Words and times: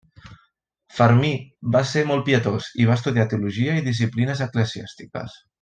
Fermí 0.99 1.29
va 1.75 1.83
fer-se 1.83 2.03
molt 2.13 2.27
pietós 2.31 2.71
i 2.85 2.89
va 2.93 2.97
estudiar 3.01 3.29
teologia 3.35 3.79
i 3.83 3.87
disciplines 3.93 4.43
eclesiàstiques. 4.51 5.43